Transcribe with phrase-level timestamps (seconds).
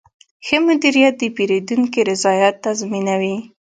[0.45, 3.37] ښه مدیریت د پیرودونکي رضایت تضمینوي.